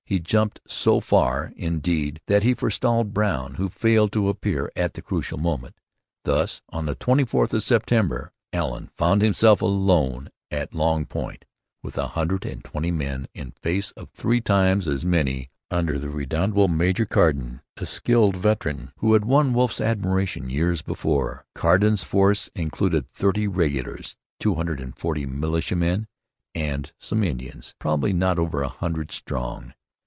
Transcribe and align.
He 0.03 0.19
jumped 0.19 0.59
so 0.67 0.99
far, 0.99 1.53
indeed, 1.55 2.19
that 2.27 2.43
he 2.43 2.53
forestalled 2.53 3.13
Brown, 3.13 3.53
who 3.53 3.69
failed 3.69 4.11
to 4.11 4.27
appear 4.27 4.69
at 4.75 4.93
the 4.93 5.01
critical 5.01 5.37
moment. 5.37 5.77
Thus, 6.25 6.61
on 6.67 6.85
the 6.85 6.97
24th 6.97 7.53
of 7.53 7.63
September, 7.63 8.33
Allen 8.51 8.89
found 8.97 9.21
himself 9.21 9.61
alone 9.61 10.29
at 10.51 10.75
Long 10.75 11.05
Point 11.05 11.45
with 11.81 11.97
a 11.97 12.07
hundred 12.09 12.45
and 12.45 12.61
twenty 12.61 12.91
men 12.91 13.27
in 13.33 13.51
face 13.51 13.91
of 13.91 14.09
three 14.09 14.41
times 14.41 14.85
as 14.85 15.05
many 15.05 15.49
under 15.69 15.97
the 15.97 16.09
redoubtable 16.09 16.67
Major 16.67 17.05
Carden, 17.05 17.61
a 17.77 17.85
skilled 17.85 18.35
veteran 18.35 18.91
who 18.97 19.13
had 19.13 19.23
won 19.23 19.53
Wolfe's 19.53 19.79
admiration 19.79 20.49
years 20.49 20.81
before. 20.81 21.45
Carden's 21.55 22.03
force 22.03 22.49
included 22.53 23.07
thirty 23.07 23.47
regulars, 23.47 24.17
two 24.41 24.55
hundred 24.55 24.81
and 24.81 24.97
forty 24.99 25.25
militiamen, 25.25 26.05
and 26.53 26.91
some 26.99 27.23
Indians, 27.23 27.75
probably 27.79 28.11
not 28.11 28.37
over 28.37 28.61
a 28.61 28.67
hundred 28.67 29.13
strong. 29.13 29.73